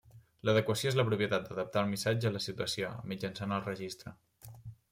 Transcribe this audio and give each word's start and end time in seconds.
L'adequació 0.47 0.89
és 0.91 0.97
la 0.99 1.05
propietat 1.09 1.45
d'adaptar 1.51 1.83
el 1.85 1.91
missatge 1.93 2.31
a 2.31 2.33
la 2.39 2.43
situació, 2.47 2.91
mitjançant 3.13 3.57
el 3.59 3.65
registre. 3.71 4.19